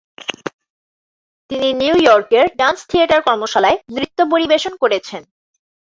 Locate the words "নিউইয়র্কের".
1.81-2.45